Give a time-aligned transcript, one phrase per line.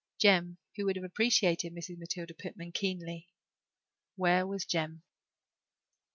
[0.17, 1.99] Jem who would have appreciated Mrs.
[1.99, 3.27] Matilda Pitman keenly
[4.15, 5.03] where was Jem?